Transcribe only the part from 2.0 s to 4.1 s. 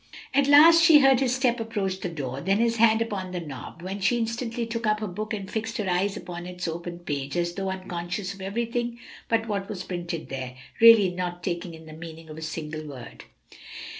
door, then his hand upon the knob, when